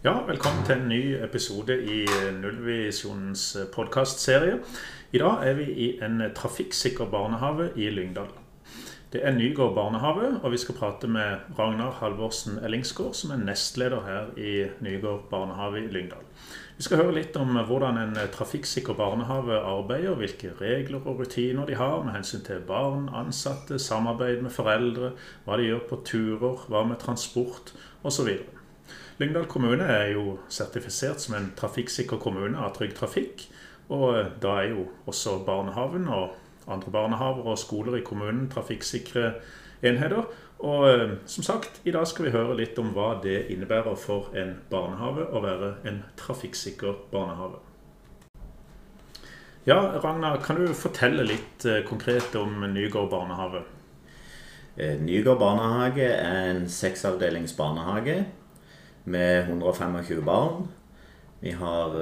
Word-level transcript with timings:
Ja, 0.00 0.14
velkommen 0.24 0.62
til 0.64 0.78
en 0.80 0.86
ny 0.88 1.00
episode 1.20 1.74
i 1.76 2.06
Nullvisjonens 2.32 3.42
podkastserie. 3.74 4.54
I 5.12 5.20
dag 5.20 5.42
er 5.44 5.58
vi 5.58 5.64
i 5.68 5.88
en 6.00 6.22
trafikksikker 6.32 7.10
barnehage 7.12 7.66
i 7.76 7.90
Lyngdal. 7.92 8.30
Det 9.12 9.20
er 9.20 9.34
Nygård 9.36 9.74
barnehage, 9.76 10.30
og 10.40 10.54
vi 10.54 10.56
skal 10.62 10.78
prate 10.78 11.08
med 11.08 11.52
Ragnar 11.58 11.98
Halvorsen 11.98 12.56
Ellingsgård, 12.64 13.12
som 13.14 13.34
er 13.34 13.42
nestleder 13.42 14.00
her 14.06 14.30
i 14.40 14.54
Nygård 14.80 15.26
barnehage 15.30 15.82
i 15.82 15.90
Lyngdal. 15.92 16.24
Vi 16.78 16.86
skal 16.86 17.02
høre 17.02 17.18
litt 17.18 17.36
om 17.36 17.58
hvordan 17.68 18.00
en 18.00 18.16
trafikksikker 18.32 18.96
barnehage 18.96 19.58
arbeider, 19.58 20.16
hvilke 20.16 20.54
regler 20.62 21.04
og 21.04 21.20
rutiner 21.20 21.68
de 21.68 21.76
har 21.76 22.00
med 22.06 22.16
hensyn 22.16 22.46
til 22.46 22.64
barn, 22.64 23.10
ansatte, 23.12 23.76
samarbeid 23.76 24.40
med 24.40 24.56
foreldre, 24.56 25.12
hva 25.44 25.60
de 25.60 25.68
gjør 25.68 25.84
på 25.92 26.00
turer, 26.08 26.64
hva 26.72 26.86
med 26.88 27.02
transport 27.04 27.74
osv. 28.00 28.32
Lyngdal 29.20 29.44
kommune 29.52 29.84
er 29.84 30.14
jo 30.14 30.38
sertifisert 30.48 31.20
som 31.20 31.34
en 31.36 31.50
trafikksikker 31.56 32.16
kommune 32.16 32.56
av 32.56 32.70
Trygg 32.72 32.94
Trafikk. 32.96 33.42
Og 33.92 34.14
eh, 34.16 34.30
da 34.40 34.54
er 34.62 34.70
jo 34.72 34.86
også 35.10 35.42
barnehaven 35.44 36.06
og 36.08 36.38
andre 36.70 36.92
barnehaver 36.94 37.50
og 37.52 37.58
skoler 37.60 37.98
i 37.98 38.06
kommunen 38.06 38.46
trafikksikre 38.48 39.34
enheter. 39.84 40.24
Og 40.64 40.86
eh, 40.88 41.12
som 41.28 41.44
sagt, 41.44 41.82
i 41.84 41.92
dag 41.92 42.08
skal 42.08 42.30
vi 42.30 42.32
høre 42.32 42.56
litt 42.62 42.80
om 42.80 42.94
hva 42.96 43.10
det 43.20 43.50
innebærer 43.52 44.00
for 44.00 44.32
en 44.32 44.56
barnehage 44.72 45.28
å 45.28 45.44
være 45.44 45.74
en 45.90 46.00
trafikksikker 46.16 47.04
barnehage. 47.12 47.60
Ja, 49.68 49.82
Ragnar, 50.00 50.40
kan 50.40 50.56
du 50.56 50.72
fortelle 50.72 51.28
litt 51.28 51.68
eh, 51.68 51.82
konkret 51.84 52.32
om 52.40 52.64
Nygård 52.72 53.12
barnehage? 53.12 53.66
Nygård 54.80 55.42
barnehage 55.42 56.06
er 56.08 56.54
en 56.54 56.68
seksavdelings 56.72 57.52
barnehage 57.58 58.22
med 59.04 59.48
125 59.48 60.24
barn. 60.24 60.68
Vi 61.40 61.50
har 61.56 61.94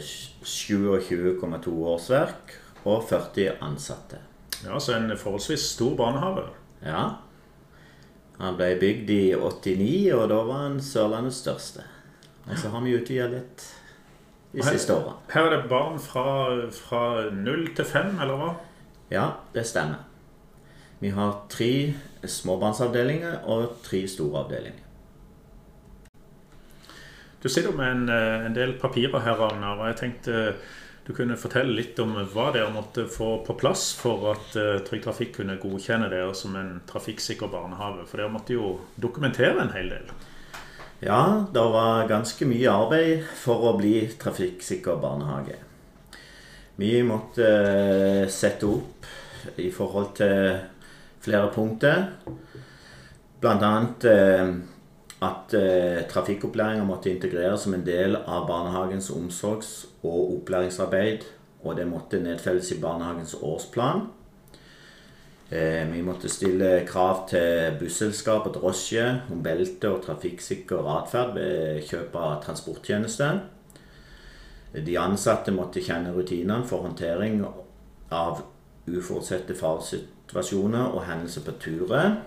27,2 0.00 1.72
årsverk 1.94 2.54
og 2.88 3.04
40 3.08 3.58
ansatte. 3.60 4.18
Ja, 4.64 4.78
Så 4.80 4.94
en 4.96 5.16
forholdsvis 5.16 5.60
stor 5.74 5.96
barnehage? 5.96 6.46
Ja. 6.84 7.08
Han 8.40 8.56
ble 8.56 8.74
bygd 8.80 9.10
i 9.12 9.34
89, 9.36 10.12
og 10.16 10.28
da 10.32 10.38
var 10.48 10.62
han 10.64 10.80
Sørlandets 10.80 11.42
største. 11.44 11.84
Og 12.48 12.56
så 12.58 12.70
har 12.72 12.80
vi 12.84 12.96
utvida 12.96 13.28
litt 13.28 13.66
de 14.52 14.64
siste 14.64 14.94
åra. 14.96 15.18
Her 15.30 15.46
er 15.46 15.56
det 15.58 15.68
barn 15.70 15.98
fra, 16.00 16.24
fra 16.72 17.02
0 17.36 17.66
til 17.76 17.84
5, 17.84 18.14
eller 18.20 18.40
hva? 18.40 18.52
Ja, 19.12 19.26
det 19.54 19.66
stemmer. 19.68 20.06
Vi 21.00 21.12
har 21.16 21.44
tre 21.52 21.94
småbarnsavdelinger 22.24 23.44
og 23.48 23.76
tre 23.84 24.02
store 24.08 24.44
avdelinger. 24.44 24.89
Du 27.42 27.48
sitter 27.48 27.72
med 27.72 27.90
en, 27.90 28.08
eh, 28.08 28.46
en 28.46 28.54
del 28.54 28.72
papirer 28.72 29.24
her, 29.24 29.36
Ragnar, 29.40 29.78
og 29.80 29.86
jeg 29.88 29.96
tenkte 29.96 30.54
du 31.06 31.14
kunne 31.16 31.38
fortelle 31.40 31.72
litt 31.74 31.98
om 31.98 32.12
hva 32.12 32.50
dere 32.54 32.70
måtte 32.70 33.06
få 33.08 33.40
på 33.46 33.56
plass 33.58 33.88
for 33.98 34.28
at 34.30 34.52
uh, 34.54 34.76
Trygg 34.86 35.00
Trafikk 35.02 35.32
kunne 35.38 35.56
godkjenne 35.58 36.10
dere 36.12 36.34
som 36.38 36.54
en 36.54 36.76
trafikksikker 36.86 37.50
barnehage. 37.50 38.04
For 38.06 38.20
dere 38.20 38.30
måtte 38.30 38.54
jo 38.54 38.76
dokumentere 39.00 39.58
en 39.64 39.72
hel 39.74 39.88
del. 39.90 40.12
Ja, 41.00 41.46
det 41.50 41.64
var 41.72 42.06
ganske 42.06 42.46
mye 42.46 42.70
arbeid 42.70 43.24
for 43.40 43.64
å 43.70 43.74
bli 43.80 44.04
trafikksikker 44.20 45.00
barnehage. 45.02 45.56
Vi 46.78 46.92
måtte 47.08 47.48
sette 48.30 48.68
opp 48.68 49.08
i 49.58 49.70
forhold 49.72 50.12
til 50.20 50.60
flere 51.24 51.48
punkter. 51.56 52.04
Blant 53.40 53.64
annet 53.66 54.06
at 55.20 55.54
eh, 55.54 56.06
trafikkopplæringa 56.08 56.84
måtte 56.88 57.10
integreres 57.12 57.66
som 57.66 57.74
en 57.76 57.84
del 57.84 58.16
av 58.16 58.46
barnehagens 58.48 59.10
omsorgs- 59.12 59.84
og 60.02 60.38
opplæringsarbeid. 60.38 61.26
Og 61.62 61.76
det 61.76 61.84
måtte 61.88 62.22
nedfelles 62.22 62.72
i 62.72 62.80
barnehagens 62.80 63.34
årsplan. 63.42 64.06
Eh, 65.50 65.84
vi 65.92 66.02
måtte 66.02 66.28
stille 66.32 66.86
krav 66.88 67.26
til 67.28 67.76
busselskap 67.80 68.46
og 68.46 68.54
drosje 68.54 69.06
om 69.32 69.42
belte 69.42 69.90
og 69.90 70.04
trafikksikker 70.06 70.88
atferd 70.96 71.34
ved 71.36 71.82
kjøp 71.90 72.16
av 72.16 72.36
transporttjenester. 72.44 73.42
De 74.72 74.98
ansatte 75.02 75.52
måtte 75.52 75.82
kjenne 75.82 76.14
rutinene 76.14 76.62
for 76.70 76.86
håndtering 76.86 77.42
av 78.14 78.44
uforutsette 78.86 79.56
faresituasjoner 79.58 80.94
og 80.94 81.04
hendelser 81.08 81.44
på 81.44 81.56
turer. 81.60 82.20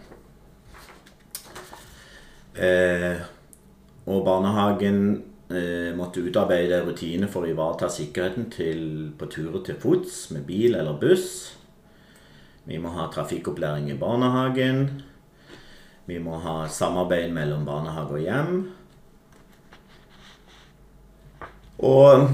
Eh, 2.54 3.22
og 4.06 4.26
barnehagen 4.28 5.00
eh, 5.50 5.90
måtte 5.98 6.22
utarbeide 6.22 6.84
rutiner 6.86 7.32
for 7.32 7.46
å 7.46 7.50
ivareta 7.50 7.90
sikkerheten 7.90 8.50
til, 8.54 8.84
på 9.18 9.30
turer 9.32 9.64
til 9.66 9.80
fots 9.82 10.28
med 10.36 10.46
bil 10.46 10.78
eller 10.78 11.00
buss. 11.02 11.56
Vi 12.70 12.78
må 12.80 12.94
ha 12.96 13.10
trafikkopplæring 13.12 13.90
i 13.92 13.98
barnehagen. 14.00 14.86
Vi 16.06 16.20
må 16.20 16.38
ha 16.44 16.64
samarbeid 16.68 17.34
mellom 17.34 17.66
barnehage 17.68 18.20
og 18.20 18.24
hjem. 18.24 18.58
Og 21.84 22.30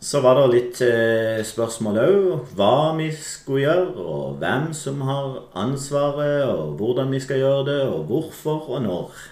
så 0.00 0.20
var 0.20 0.36
det 0.38 0.48
litt 0.52 0.80
eh, 0.84 1.40
spørsmål 1.46 2.00
òg. 2.02 2.26
Hva 2.56 2.92
vi 2.98 3.08
skulle 3.16 3.62
gjøre, 3.64 3.94
og 4.02 4.36
hvem 4.42 4.68
som 4.76 5.00
har 5.08 5.38
ansvaret, 5.56 6.44
og 6.50 6.76
hvordan 6.80 7.14
vi 7.14 7.22
skal 7.24 7.40
gjøre 7.40 7.64
det, 7.70 7.80
og 7.88 8.04
hvorfor 8.10 8.68
og 8.76 8.84
når. 8.84 9.24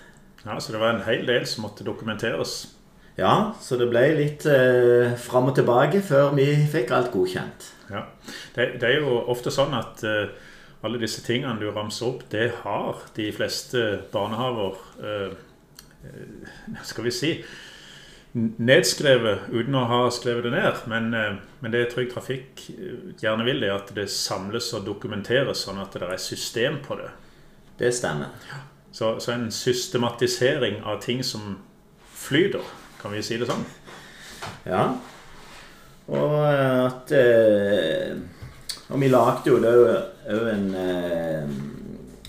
Ja, 0.44 0.60
Så 0.60 0.72
det 0.72 0.80
var 0.80 0.94
en 0.94 1.04
hel 1.06 1.26
del 1.26 1.46
som 1.46 1.64
måtte 1.64 1.84
dokumenteres? 1.84 2.74
Ja, 3.16 3.54
så 3.60 3.76
det 3.78 3.88
ble 3.92 4.02
litt 4.18 4.44
eh, 4.50 5.14
fram 5.20 5.48
og 5.52 5.54
tilbake 5.54 6.00
før 6.02 6.34
vi 6.34 6.48
fikk 6.70 6.90
alt 6.90 7.12
godkjent. 7.14 7.70
Ja, 7.90 8.08
Det, 8.56 8.80
det 8.80 8.88
er 8.88 9.04
jo 9.04 9.20
ofte 9.30 9.52
sånn 9.54 9.74
at 9.78 10.02
eh, 10.02 10.32
alle 10.84 10.98
disse 11.00 11.22
tingene 11.24 11.60
du 11.60 11.68
ramser 11.70 12.10
opp, 12.10 12.24
det 12.32 12.50
har 12.64 13.04
de 13.16 13.30
fleste 13.32 13.84
barnehaver 14.12 14.80
eh, 15.02 15.36
eh 16.04 16.82
Skal 16.82 17.04
vi 17.04 17.10
si 17.10 17.30
nedskrevet 18.34 19.46
uten 19.52 19.76
å 19.78 19.84
ha 19.86 20.00
skrevet 20.10 20.48
det 20.48 20.54
ned. 20.56 20.82
Men, 20.90 21.14
eh, 21.14 21.36
men 21.60 21.72
det 21.72 21.86
Trygg 21.92 22.12
Trafikk 22.12 22.66
eh, 22.74 23.14
gjerne 23.22 23.46
vil, 23.46 23.62
er 23.62 23.76
at 23.78 23.94
det 23.94 24.10
samles 24.10 24.72
og 24.74 24.86
dokumenteres, 24.88 25.64
sånn 25.64 25.80
at 25.82 25.94
det 25.94 26.08
er 26.08 26.20
system 26.20 26.80
på 26.84 26.98
det. 26.98 27.10
Det 27.78 27.94
stemmer. 27.94 28.34
Ja. 28.50 28.62
Så, 28.94 29.16
så, 29.18 29.32
en 29.34 29.48
systematisering 29.50 30.78
av 30.86 31.00
ting 31.02 31.24
som 31.26 31.56
flyter, 32.14 32.62
kan 33.00 33.10
vi 33.10 33.22
si 33.26 33.38
det 33.40 33.48
sånn? 33.50 33.64
Ja. 34.68 34.84
Og 36.14 36.34
at 36.46 37.10
eh, 37.16 38.12
Og 38.92 39.00
vi 39.00 39.08
lagde 39.08 39.50
jo 39.50 39.56
òg 39.58 40.48
en 40.52 40.66
eh, 40.78 41.54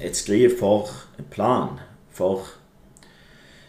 et 0.01 0.17
skriv 0.17 0.57
for 0.59 0.89
plan 1.31 1.79
for 2.11 2.47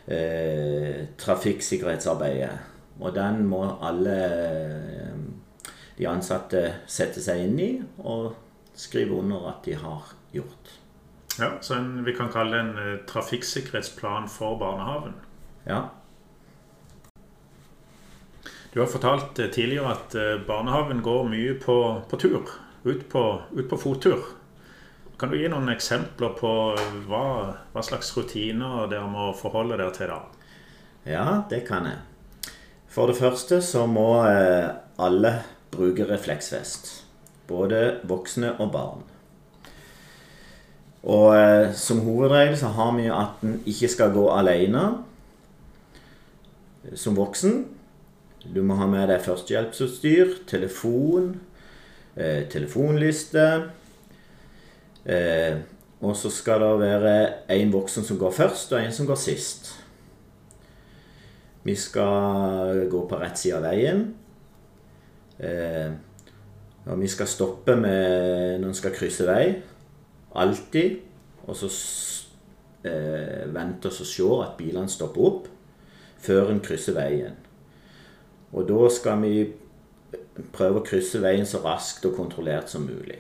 eh, 0.07 1.07
trafikksikkerhetsarbeidet. 1.19 2.59
Og 3.01 3.15
den 3.15 3.45
må 3.47 3.63
alle 3.83 4.17
eh, 4.25 5.21
de 5.99 6.09
ansatte 6.09 6.63
sette 6.91 7.23
seg 7.25 7.45
inn 7.47 7.61
i 7.61 7.71
og 8.05 8.35
skrive 8.77 9.17
under 9.17 9.49
at 9.53 9.63
de 9.65 9.77
har 9.81 10.13
gjort. 10.35 10.75
Ja, 11.39 11.51
Så 11.61 11.75
en, 11.75 12.05
vi 12.05 12.13
kan 12.13 12.29
kalle 12.33 12.57
det 12.57 12.61
en 12.61 12.79
uh, 12.79 12.97
trafikksikkerhetsplan 13.07 14.29
for 14.29 14.59
barnehagen. 14.59 15.15
Ja. 15.65 15.89
Du 18.73 18.81
har 18.81 18.87
fortalt 18.87 19.39
uh, 19.39 19.51
tidligere 19.51 19.93
at 19.93 20.15
uh, 20.17 20.47
barnehagen 20.47 21.03
går 21.03 21.29
mye 21.29 21.55
på, 21.61 21.77
på 22.09 22.17
tur. 22.17 22.49
Ut 22.85 23.09
på, 23.09 23.25
ut 23.53 23.69
på, 23.69 23.77
fottur. 23.77 24.25
Kan 25.19 25.33
du 25.33 25.39
gi 25.41 25.49
noen 25.49 25.69
eksempler 25.73 26.37
på 26.39 26.53
hva, 27.09 27.27
hva 27.73 27.85
slags 27.85 28.13
rutiner 28.17 28.87
dere 28.89 29.09
må 29.09 29.31
forholde 29.37 29.79
dere 29.81 29.93
til 29.97 30.13
da? 30.13 30.21
Ja, 31.09 31.27
det 31.51 31.65
kan 31.69 31.89
jeg. 31.89 32.53
For 32.93 33.09
det 33.11 33.19
første 33.19 33.61
så 33.65 33.87
må 33.89 34.23
alle 34.23 35.33
bruke 35.73 36.07
refleksvest. 36.09 36.91
Både 37.49 38.01
voksne 38.09 38.55
og 38.61 38.73
barn. 38.77 39.05
Og 41.07 41.37
eh, 41.37 41.73
som 41.79 42.03
hovedregel 42.03 42.57
så 42.59 42.73
har 42.75 42.95
vi 42.97 43.07
jo 43.07 43.15
at 43.15 43.43
en 43.47 43.61
ikke 43.69 43.91
skal 43.93 44.15
gå 44.15 44.27
alene 44.35 44.89
som 46.95 47.17
voksen. 47.19 47.65
Du 48.55 48.63
må 48.63 48.77
ha 48.79 48.87
med 48.91 49.09
deg 49.11 49.23
førstehjelpsutstyr, 49.25 50.43
telefon, 50.51 51.33
eh, 52.15 52.45
telefonliste. 52.51 53.47
Eh, 55.07 55.63
og 56.03 56.17
så 56.19 56.31
skal 56.31 56.63
det 56.63 56.73
være 56.83 57.17
én 57.55 57.73
voksen 57.73 58.05
som 58.05 58.19
går 58.19 58.35
først, 58.35 58.73
og 58.73 58.83
en 58.83 58.93
som 58.93 59.07
går 59.07 59.19
sist. 59.19 59.73
Vi 61.67 61.75
skal 61.75 62.87
gå 62.91 63.07
på 63.09 63.19
rett 63.19 63.39
side 63.39 63.57
av 63.59 63.65
veien. 63.67 64.05
Eh, 65.39 65.91
og 66.87 67.01
vi 67.01 67.09
skal 67.11 67.27
stoppe 67.27 67.75
med, 67.77 68.61
når 68.61 68.69
en 68.69 68.79
skal 68.79 68.95
krysse 68.95 69.27
vei. 69.27 69.57
Alltid. 70.37 71.01
Og 71.47 71.57
så 71.57 71.71
eh, 72.87 73.45
vente 73.55 73.91
og 73.91 73.95
se 73.95 74.31
at 74.43 74.57
bilene 74.59 74.91
stopper 74.91 75.29
opp 75.31 75.53
før 76.27 76.51
en 76.53 76.63
krysser 76.65 76.97
veien. 76.97 77.37
Og 78.57 78.67
da 78.69 78.91
skal 78.93 79.23
vi 79.23 79.47
prøve 80.55 80.81
å 80.81 80.87
krysse 80.87 81.21
veien 81.23 81.47
så 81.49 81.63
raskt 81.65 82.07
og 82.09 82.17
kontrollert 82.19 82.71
som 82.73 82.87
mulig. 82.87 83.19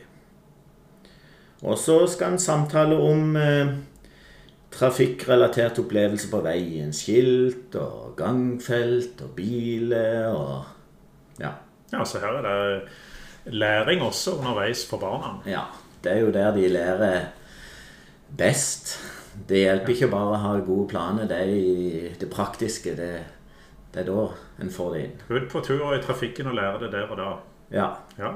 Og 1.64 1.78
så 1.80 2.02
skal 2.10 2.34
en 2.34 2.42
samtale 2.42 2.96
om 3.00 3.36
eh, 3.40 3.72
trafikkrelatert 4.74 5.80
opplevelse 5.82 6.30
på 6.32 6.42
veien. 6.44 6.92
Skilt 6.94 7.76
og 7.80 8.16
gangfelt 8.18 9.22
og 9.24 9.32
biler 9.38 10.28
og 10.32 11.40
ja. 11.40 11.54
Ja, 11.92 12.04
så 12.04 12.20
her 12.20 12.40
er 12.40 12.46
det 12.46 13.54
læring 13.54 14.02
også 14.02 14.38
underveis 14.40 14.82
for 14.88 14.98
barna. 14.98 15.38
ja. 15.46 15.64
Det 16.06 16.12
er 16.14 16.22
jo 16.22 16.30
der 16.34 16.52
de 16.54 16.68
lærer 16.70 17.24
best. 18.38 18.94
Det 19.48 19.64
hjelper 19.64 19.92
ikke 19.92 20.08
bare 20.12 20.32
å 20.36 20.42
ha 20.44 20.52
gode 20.64 20.86
planer. 20.92 21.26
Det 21.28 21.38
er 21.42 21.50
i 21.50 22.12
det 22.20 22.28
praktiske. 22.32 22.94
Det, 22.96 23.10
det 23.94 24.04
er 24.04 24.08
da 24.08 24.28
en 24.62 24.70
får 24.72 24.92
det 24.94 25.02
inn. 25.04 25.16
Ut 25.28 25.48
på 25.52 25.62
tur 25.66 25.82
og 25.82 25.96
i 25.96 26.02
trafikken 26.04 26.50
og 26.52 26.56
lære 26.56 26.84
det 26.86 26.92
der 26.94 27.10
og 27.10 27.18
da. 27.20 27.30
Ja. 27.74 27.88
Ja, 28.20 28.32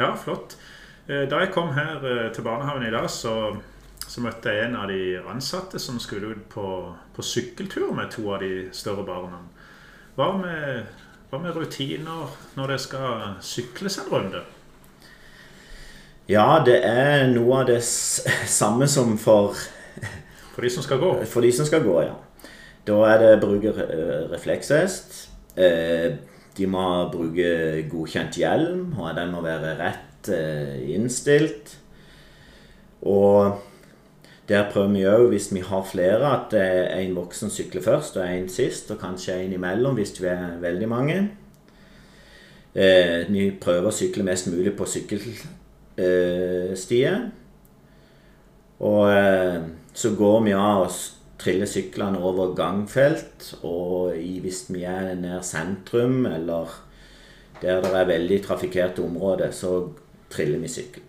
ja 0.00 0.14
flott. 0.16 0.56
Eh, 1.06 1.26
Da 1.28 1.42
jeg 1.42 1.52
kom 1.52 1.74
her 1.76 2.00
eh, 2.06 2.30
til 2.32 2.46
barnehagen 2.46 2.86
i 2.88 2.92
dag, 2.94 3.10
så, 3.10 3.34
så 4.06 4.24
møtte 4.24 4.52
jeg 4.54 4.70
en 4.70 4.78
av 4.80 4.88
de 4.88 5.20
ansatte 5.28 5.78
som 5.78 6.00
skulle 6.00 6.32
ut 6.34 6.46
på, 6.52 6.66
på 7.16 7.22
sykkeltur 7.22 7.92
med 7.96 8.10
to 8.14 8.24
av 8.32 8.40
de 8.40 8.70
større 8.72 9.04
barna. 9.06 9.42
Hva 10.16 10.32
med, 10.40 10.86
hva 11.30 11.42
med 11.42 11.56
rutiner 11.56 12.32
når 12.56 12.74
det 12.74 12.80
skal 12.88 13.36
sykles 13.44 14.00
en 14.00 14.10
runde? 14.12 14.42
Ja, 16.30 16.46
det 16.66 16.78
er 16.86 17.26
noe 17.32 17.62
av 17.62 17.68
det 17.70 17.80
samme 18.60 18.88
som 18.90 19.16
for, 19.20 19.56
For 20.54 20.64
de 20.66 20.70
som 20.72 20.84
skal 20.86 21.00
gå? 21.02 21.12
for 21.26 21.44
de 21.44 21.52
som 21.54 21.66
skal 21.68 21.84
gå, 21.84 21.96
ja. 22.06 22.16
Da 22.86 22.96
er 23.12 23.18
det 23.22 23.40
bruke 23.42 23.72
eh, 23.84 24.26
refleksvest. 24.32 25.16
Eh, 25.56 26.12
De 26.58 26.66
må 26.66 26.82
bruke 27.12 27.84
godkjent 27.88 28.34
hjelm, 28.40 28.88
og 28.98 29.12
den 29.16 29.30
må 29.32 29.40
være 29.44 29.76
rett 29.78 30.28
eh, 30.34 30.80
innstilt. 30.96 31.76
Og 33.06 33.60
der 34.50 34.66
prøver 34.72 34.90
vi 34.96 35.04
òg, 35.06 35.28
hvis 35.30 35.46
vi 35.54 35.62
har 35.64 35.84
flere, 35.86 36.32
at 36.34 36.56
en 36.58 37.14
voksen 37.16 37.52
sykler 37.54 37.84
først 37.86 38.18
og 38.18 38.26
en 38.26 38.48
sist, 38.50 38.90
og 38.90 38.98
kanskje 39.00 39.38
en 39.44 39.54
imellom 39.56 39.94
hvis 39.96 40.16
vi 40.20 40.26
er 40.32 40.58
veldig 40.60 40.88
mange. 40.90 41.20
Vi 42.74 43.46
prøver 43.62 43.88
å 43.88 43.94
sykle 43.94 44.26
mest 44.26 44.50
mulig 44.50 44.74
på 44.78 44.86
sykkelstier. 45.96 47.30
Og 48.80 49.12
eh, 49.12 49.62
så 49.92 50.14
går 50.16 50.38
vi 50.46 50.52
av 50.56 50.86
og 50.86 50.94
triller 51.40 51.68
syklene 51.68 52.20
over 52.20 52.54
gangfelt, 52.56 53.54
og 53.64 54.14
hvis 54.16 54.66
vi 54.72 54.84
er 54.88 55.14
nær 55.20 55.40
sentrum, 55.44 56.26
eller 56.28 56.68
der 57.60 57.80
det 57.84 57.92
er 57.92 58.08
veldig 58.08 58.42
trafikkerte 58.44 59.04
områder, 59.04 59.50
så 59.52 59.90
triller 60.32 60.60
vi 60.60 60.68
sykkelen. 60.68 61.06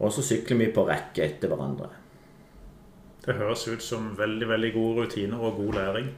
Og 0.00 0.12
så 0.12 0.24
sykler 0.24 0.58
vi 0.58 0.72
på 0.74 0.86
rekke 0.88 1.24
etter 1.24 1.48
hverandre. 1.48 1.90
Det 3.24 3.36
høres 3.38 3.68
ut 3.68 3.82
som 3.82 4.10
veldig 4.18 4.48
veldig 4.48 4.72
gode 4.74 5.04
rutiner 5.04 5.40
og 5.40 5.56
god 5.56 5.78
læring. 5.78 6.08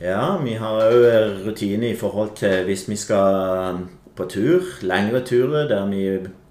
Ja, 0.00 0.36
vi 0.42 0.56
har 0.58 0.80
òg 0.90 1.44
rutine 1.46 1.92
i 1.92 1.96
forhold 1.96 2.34
til 2.36 2.64
hvis 2.66 2.88
vi 2.90 2.96
skal 2.98 3.84
på 4.16 4.26
tur, 4.30 4.62
lengre 4.86 5.20
turer 5.26 5.68
der 5.68 5.86
vi 5.90 6.04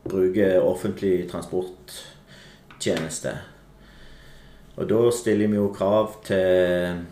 bruker 0.03 0.59
offentlig 0.61 1.29
transporttjeneste. 1.31 3.37
Og 4.75 4.89
da 4.89 5.01
stiller 5.13 5.47
vi 5.47 5.55
jo 5.59 5.69
krav 5.75 6.15
til, 6.25 7.03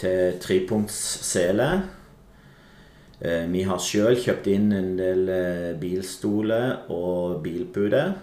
til 0.00 0.38
trepunktssele. 0.40 1.68
Eh, 3.20 3.44
Vi 3.52 3.62
har 3.68 3.78
sjøl 3.78 4.16
kjøpt 4.16 4.48
inn 4.50 4.72
en 4.72 4.94
del 4.98 5.28
eh, 5.28 5.72
bilstoler 5.80 6.88
og 6.90 7.42
bilputer. 7.44 8.14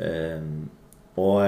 Eh, 0.00 0.40
Og 1.20 1.42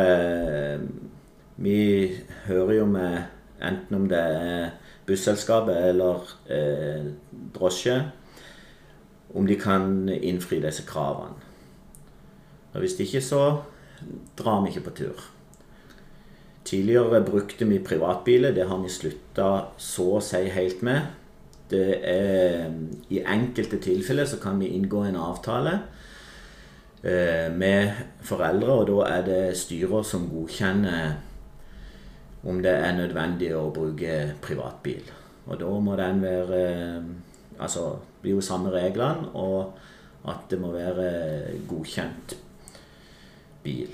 vi 1.56 2.10
hører 2.46 2.74
jo 2.74 2.86
med 2.86 3.22
enten 3.62 3.96
om 3.98 4.08
det 4.10 4.18
er 4.18 4.72
busselskapet 5.06 5.76
eller 5.90 6.26
eh, 6.50 7.06
drosje, 7.54 7.98
om 9.34 9.46
de 9.48 9.56
kan 9.58 10.08
innfri 10.12 10.60
disse 10.62 10.84
kravene. 10.86 11.38
Og 12.72 12.84
hvis 12.84 12.98
ikke, 13.00 13.20
så 13.20 13.42
drar 14.38 14.62
vi 14.62 14.72
ikke 14.72 14.86
på 14.88 14.96
tur. 15.02 15.24
Tidligere 16.64 17.24
brukte 17.24 17.66
vi 17.68 17.78
privatbiler. 17.82 18.54
Det 18.54 18.68
har 18.68 18.78
vi 18.80 18.92
slutta 18.92 19.48
så 19.78 20.06
å 20.16 20.22
si 20.24 20.44
helt 20.52 20.82
med. 20.86 21.10
Det 21.72 21.98
er, 22.04 22.68
I 23.10 23.22
enkelte 23.24 23.80
tilfeller 23.82 24.28
så 24.28 24.38
kan 24.40 24.60
vi 24.60 24.70
inngå 24.76 25.02
en 25.08 25.18
avtale 25.20 25.78
eh, 27.02 27.48
med 27.52 27.92
foreldre, 28.22 28.72
og 28.72 28.88
da 28.90 29.06
er 29.08 29.26
det 29.26 29.42
styrer 29.58 30.04
som 30.06 30.28
godkjenner 30.30 31.14
om 32.44 32.62
det 32.62 32.72
er 32.74 32.96
nødvendig 32.96 33.52
å 33.54 33.70
bruke 33.74 34.36
privatbil. 34.42 35.04
Og 35.46 35.58
da 35.60 35.72
må 35.82 35.98
den 35.98 36.22
være 36.22 36.62
Altså 37.62 37.82
det 37.92 38.22
blir 38.22 38.32
jo 38.38 38.42
samme 38.42 38.70
reglene, 38.72 39.28
og 39.38 39.76
at 40.26 40.48
det 40.50 40.56
må 40.58 40.72
være 40.72 41.52
godkjent 41.68 42.34
bil. 43.62 43.92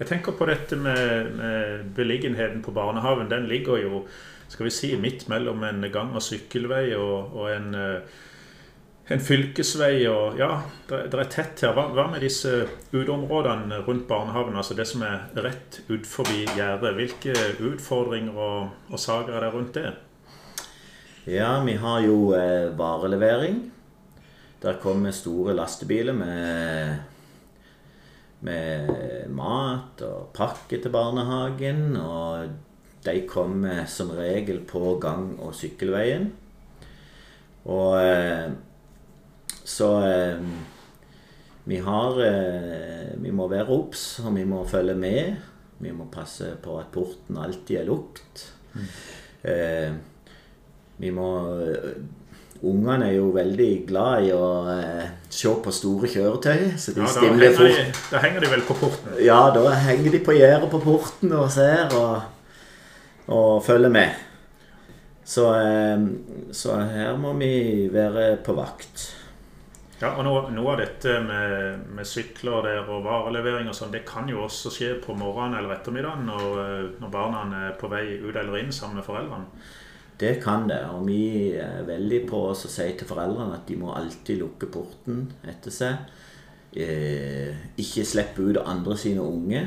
Jeg 0.00 0.08
tenker 0.10 0.36
på 0.36 0.48
dette 0.50 0.76
med, 0.76 1.30
med 1.38 1.94
beliggenheten 1.96 2.60
på 2.64 2.74
barnehagen. 2.74 3.30
Den 3.30 3.46
ligger 3.48 3.80
jo 3.80 4.02
skal 4.52 4.68
vi 4.68 4.74
si, 4.74 4.90
midt 5.00 5.28
mellom 5.28 5.64
en 5.64 5.84
gang- 5.92 6.12
og 6.14 6.22
sykkelvei 6.24 6.92
og, 6.98 7.36
og 7.36 7.48
en, 7.52 7.74
eh, 7.74 8.00
en 9.10 9.20
fylkesvei. 9.20 10.06
og 10.08 10.38
ja, 10.38 10.50
det, 10.88 11.10
er 11.10 11.30
tett 11.30 11.64
her. 11.64 11.74
Hva, 11.76 11.88
hva 11.94 12.06
med 12.12 12.22
disse 12.24 12.66
uteområdene 12.92 13.82
rundt 13.86 14.06
barnehagen? 14.08 14.56
Altså 14.56 14.76
det 14.78 14.86
som 14.90 15.04
er 15.06 15.28
rett 15.42 15.82
utenfor 15.88 16.30
gjerdet. 16.30 16.94
Hvilke 16.98 17.36
utfordringer 17.72 18.38
og, 18.38 18.72
og 18.90 19.02
saker 19.02 19.36
er 19.36 19.46
det 19.46 19.52
rundt 19.54 19.78
det? 19.78 19.92
Ja, 21.30 21.54
vi 21.62 21.76
har 21.78 22.02
jo 22.02 22.32
eh, 22.34 22.72
varelevering. 22.78 23.62
Der 24.62 24.78
kommer 24.82 25.14
store 25.14 25.54
lastebiler 25.58 26.14
med, 26.14 26.98
med 28.46 29.30
mat 29.34 30.02
og 30.06 30.30
pakke 30.34 30.78
til 30.78 30.94
barnehagen. 30.94 31.96
Og 31.98 32.52
de 33.02 33.16
kommer 33.26 33.84
som 33.90 34.14
regel 34.14 34.62
på 34.66 34.96
gang- 35.02 35.40
og 35.42 35.56
sykkelveien. 35.58 36.30
Og 37.70 37.98
eh, 38.02 38.52
så 39.64 39.88
eh, 40.06 40.38
vi 41.64 41.78
har 41.78 42.16
eh, 42.26 43.12
Vi 43.22 43.30
må 43.30 43.46
være 43.48 43.68
obs, 43.70 44.20
og 44.24 44.34
vi 44.36 44.44
må 44.48 44.64
følge 44.66 44.94
med. 44.98 45.36
Vi 45.82 45.92
må 45.94 46.08
passe 46.10 46.54
på 46.62 46.78
at 46.80 46.90
porten 46.94 47.38
alltid 47.38 47.80
er 47.82 47.86
lukket. 47.86 48.42
Eh, 49.44 49.92
vi 51.02 51.10
må 51.14 51.28
Ungene 52.62 53.08
er 53.08 53.16
jo 53.16 53.32
veldig 53.34 53.70
glad 53.88 54.22
i 54.22 54.28
å 54.36 54.48
eh, 54.70 55.06
se 55.34 55.50
på 55.64 55.72
store 55.74 56.06
kjøretøy, 56.06 56.68
så 56.78 56.92
de 56.94 57.00
Ja, 57.02 57.08
da, 57.10 57.22
henger 57.26 57.56
fort. 57.56 57.72
de, 57.74 57.86
da 58.12 58.20
henger 58.22 58.44
de 58.44 58.50
vel 58.52 58.62
på 58.68 58.76
porten. 58.78 59.16
Ja, 59.26 59.38
da 59.50 59.64
henger 59.82 60.14
de 60.14 60.20
på 60.22 60.36
gjerdet 60.36 60.68
på 60.70 60.78
porten 60.84 61.32
og 61.34 61.48
ser 61.50 61.90
og, 61.98 62.20
og 63.34 63.64
følger 63.66 63.90
med. 63.90 64.14
Så, 65.26 65.48
eh, 65.58 66.06
så 66.54 66.78
her 66.92 67.18
må 67.18 67.34
vi 67.40 67.50
være 67.90 68.36
på 68.46 68.54
vakt. 68.54 69.08
Ja, 70.02 70.16
og 70.18 70.24
noe, 70.26 70.48
noe 70.50 70.72
av 70.72 70.80
dette 70.80 71.12
med, 71.22 71.84
med 71.94 72.08
sykler 72.08 72.64
der 72.66 72.88
og 72.90 73.04
varelevering 73.04 73.68
og 73.70 73.76
sånn, 73.78 73.92
det 73.94 74.00
kan 74.08 74.26
jo 74.26 74.40
også 74.48 74.72
skje 74.74 74.96
på 75.04 75.14
morgenen 75.14 75.60
eller 75.60 75.76
ettermiddagen 75.76 76.26
når, 76.26 76.48
eh, 76.64 76.88
når 76.98 77.12
barna 77.12 77.44
er 77.68 77.76
på 77.78 77.90
vei 77.92 78.16
ut 78.18 78.34
eller 78.34 78.58
inn 78.58 78.74
sammen 78.74 78.98
med 78.98 79.06
foreldrene. 79.06 79.62
Det 80.18 80.32
kan 80.42 80.66
det, 80.66 80.80
og 80.90 81.06
vi 81.06 81.54
er 81.58 81.86
veldig 81.86 82.20
på 82.30 82.42
oss 82.50 82.66
å 82.66 82.72
si 82.72 82.88
til 82.98 83.08
foreldrene 83.08 83.54
at 83.60 83.70
de 83.70 83.78
må 83.78 83.94
alltid 83.94 84.42
lukke 84.42 84.68
porten 84.74 85.22
etter 85.54 85.74
seg. 85.74 86.10
Eh, 86.74 87.62
ikke 87.78 88.06
slippe 88.08 88.42
ut 88.42 88.58
andre 88.58 88.98
sine 88.98 89.22
unge. 89.22 89.64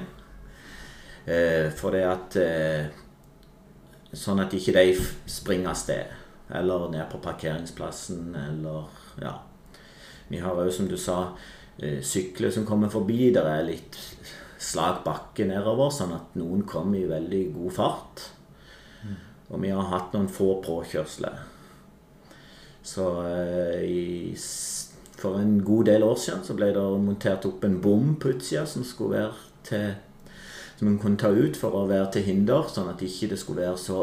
Eh, 1.26 1.72
for 1.80 1.96
det 1.96 2.06
at 2.12 2.40
eh, 2.42 3.02
Sånn 4.16 4.40
at 4.40 4.54
ikke 4.56 4.72
de 4.78 4.94
springer 5.28 5.74
av 5.74 5.76
sted. 5.76 6.12
Eller 6.56 6.86
ned 6.94 7.04
på 7.12 7.24
parkeringsplassen, 7.24 8.32
eller 8.36 8.88
Ja. 9.20 9.34
Vi 10.28 10.42
har 10.42 10.58
òg, 10.58 10.72
som 10.74 10.88
du 10.90 10.98
sa, 10.98 11.36
eh, 11.78 12.02
sykler 12.02 12.52
som 12.52 12.66
kommer 12.66 12.90
forbi. 12.90 13.32
Der 13.34 13.46
er 13.46 13.64
litt 13.64 13.98
slak 14.58 15.04
bakke 15.04 15.46
nedover, 15.46 15.92
sånn 15.92 16.16
at 16.16 16.36
noen 16.36 16.64
kommer 16.68 16.98
i 16.98 17.10
veldig 17.10 17.54
god 17.54 17.74
fart. 17.74 18.30
Og 19.52 19.62
vi 19.62 19.70
har 19.70 19.92
hatt 19.92 20.16
noen 20.16 20.30
få 20.32 20.56
påkjørsler. 20.66 21.38
Så 22.86 23.06
eh, 23.26 23.84
i, 23.86 24.36
for 25.18 25.40
en 25.42 25.60
god 25.66 25.86
del 25.86 26.06
år 26.06 26.18
siden 26.22 26.44
så 26.46 26.56
ble 26.58 26.72
det 26.74 26.84
montert 27.02 27.46
opp 27.46 27.64
en 27.66 27.80
bom 27.82 28.16
på 28.22 28.34
utsida 28.36 28.66
som 28.70 28.86
skulle 28.86 29.20
være 29.20 29.34
til, 29.66 29.96
som 30.78 30.90
en 30.92 31.00
kunne 31.02 31.22
ta 31.22 31.32
ut 31.34 31.58
for 31.58 31.78
å 31.78 31.88
være 31.90 32.12
til 32.14 32.28
hinder, 32.28 32.68
sånn 32.70 32.92
at 32.92 33.02
ikke 33.06 33.32
det 33.34 33.40
skulle 33.42 33.66
være 33.66 33.80
så 33.82 34.02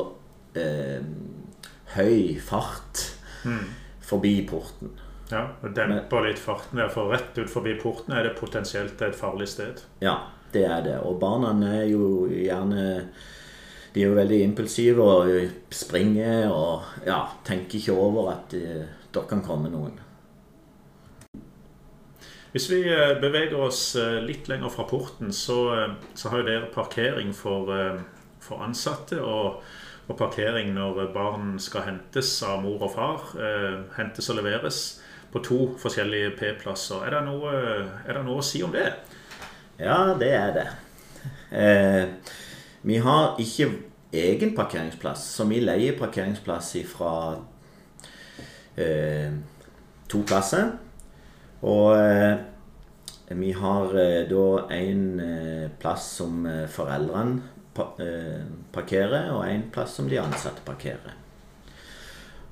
eh, 0.59 1.03
høy 1.97 2.39
fart 2.43 3.09
forbi 4.03 4.37
porten. 4.47 4.95
Ja, 5.31 5.47
og 5.63 5.75
demper 5.77 6.27
litt 6.27 6.41
farten 6.43 6.81
der, 6.81 6.91
for 6.93 7.13
rett 7.13 7.37
ut 7.39 7.51
forbi 7.51 7.77
porten 7.81 8.15
er 8.17 8.27
det 8.27 8.37
potensielt 8.39 9.01
et 9.01 9.17
farlig 9.17 9.49
sted. 9.53 9.81
Ja, 10.03 10.19
det 10.53 10.67
er 10.69 10.83
det. 10.85 10.99
Og 11.07 11.21
barna 11.23 11.55
er 11.79 11.87
jo 11.91 12.27
gjerne 12.29 13.09
De 13.93 14.01
er 14.01 14.09
jo 14.09 14.17
veldig 14.17 14.39
impulsive 14.41 15.05
og 15.05 15.75
springer 15.77 16.49
og 16.49 17.05
ja, 17.05 17.27
tenker 17.45 17.77
ikke 17.77 17.93
over 17.93 18.31
at 18.33 18.55
eh, 18.57 18.87
det 19.13 19.25
kan 19.29 19.43
komme 19.45 19.69
noen. 19.69 19.99
Hvis 22.53 22.71
vi 22.71 22.79
eh, 22.89 23.19
beveger 23.21 23.61
oss 23.61 23.83
eh, 24.01 24.17
litt 24.25 24.49
lenger 24.49 24.73
fra 24.73 24.87
porten, 24.89 25.29
så, 25.33 25.59
så 26.15 26.33
har 26.33 26.41
jo 26.41 26.49
dere 26.49 26.73
parkering 26.73 27.35
for, 27.37 27.69
for 28.41 28.65
ansatte. 28.65 29.21
Og, 29.21 29.61
og 30.09 30.19
parkering 30.19 30.73
når 30.75 31.07
barn 31.15 31.57
skal 31.63 31.87
hentes 31.87 32.35
av 32.47 32.63
mor 32.65 32.83
og 32.89 32.95
far. 32.97 33.33
Eh, 33.37 33.79
hentes 33.97 34.29
og 34.33 34.41
leveres 34.41 34.83
på 35.33 35.43
to 35.45 35.61
forskjellige 35.81 36.35
P-plasser. 36.39 37.07
Er, 37.09 37.17
er 37.17 38.19
det 38.19 38.25
noe 38.27 38.41
å 38.41 38.47
si 38.47 38.63
om 38.65 38.73
det? 38.75 38.89
Ja, 39.81 40.13
det 40.19 40.31
er 40.37 40.53
det. 40.57 40.67
Eh, 41.53 42.37
vi 42.83 42.99
har 43.03 43.41
ikke 43.41 43.71
egen 44.13 44.55
parkeringsplass, 44.57 45.25
så 45.37 45.47
vi 45.49 45.63
leier 45.65 45.99
parkeringsplass 45.99 46.75
fra 46.93 47.15
eh, 48.77 49.33
to 50.13 50.23
plasser. 50.29 50.75
Og 51.63 51.95
eh, 51.97 52.37
vi 53.39 53.53
har 53.53 53.99
eh, 53.99 54.29
da 54.29 54.47
en 54.75 55.21
eh, 55.21 55.71
plass 55.81 56.09
som 56.19 56.45
eh, 56.47 56.67
foreldrene 56.71 57.41
pa 57.73 57.87
parkerer, 58.73 59.31
og 59.33 59.47
en 59.49 59.63
plass 59.73 59.95
som 59.97 60.09
de 60.09 60.19
ansatte 60.21 60.61
parkerer. 60.67 61.15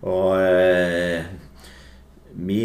Og 0.00 0.32
vi, 2.34 2.64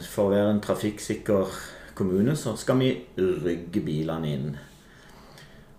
for 0.00 0.28
å 0.28 0.34
være 0.34 0.52
en 0.54 0.62
trafikksikker 0.64 1.56
kommune, 1.98 2.36
så 2.36 2.54
skal 2.56 2.80
vi 2.80 2.92
rygge 3.18 3.82
bilene 3.84 4.30
inn. 4.32 4.52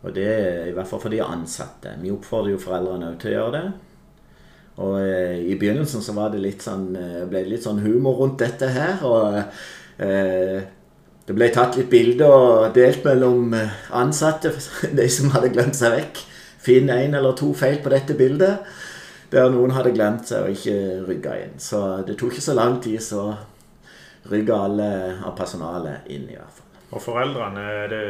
Og 0.03 0.11
det 0.15 0.27
er 0.27 0.67
i 0.67 0.75
hvert 0.75 0.89
fall 0.89 1.01
for 1.01 1.13
de 1.13 1.23
ansatte. 1.23 1.95
Vi 2.01 2.11
oppfordrer 2.11 2.53
jo 2.53 2.61
foreldrene 2.61 3.13
òg 3.13 3.19
til 3.21 3.31
å 3.31 3.35
gjøre 3.37 3.55
det. 3.55 3.65
Og 4.83 4.95
eh, 4.99 5.39
i 5.53 5.55
begynnelsen 5.59 6.01
så 6.03 6.15
var 6.17 6.33
det 6.33 6.41
litt 6.43 6.63
sånn, 6.65 6.87
eh, 6.97 7.23
ble 7.29 7.43
det 7.45 7.53
litt 7.53 7.65
sånn 7.65 7.83
humor 7.83 8.17
rundt 8.19 8.41
dette 8.41 8.67
her. 8.73 9.03
Og 9.07 9.37
eh, 10.03 10.63
det 11.23 11.35
ble 11.37 11.47
tatt 11.55 11.77
litt 11.79 11.91
bilder 11.91 12.33
og 12.33 12.73
delt 12.75 13.05
mellom 13.07 13.53
eh, 13.55 13.77
ansatte, 13.95 14.51
de 14.97 15.07
som 15.07 15.31
hadde 15.35 15.53
glemt 15.53 15.77
seg 15.79 15.95
vekk. 15.95 16.23
Finn 16.63 16.91
en 16.91 17.15
eller 17.19 17.35
to 17.39 17.53
feil 17.55 17.79
på 17.83 17.91
dette 17.93 18.17
bildet. 18.19 18.75
Der 19.31 19.49
noen 19.53 19.73
hadde 19.73 19.93
glemt 19.95 20.27
seg 20.29 20.45
og 20.45 20.53
ikke 20.53 21.05
rygga 21.07 21.37
inn. 21.45 21.57
Så 21.61 21.79
det 22.07 22.17
tok 22.19 22.35
ikke 22.35 22.45
så 22.45 22.55
lang 22.57 22.79
tid, 22.83 22.99
så 23.01 23.31
rygga 24.31 24.59
alle 24.67 24.89
av 25.23 25.35
personalet 25.37 26.09
inn, 26.13 26.27
i 26.29 26.37
hvert 26.37 26.57
fall. 26.57 26.81
Og 26.93 27.01
foreldrene, 27.01 27.63
er 27.83 27.89
det, 27.91 28.03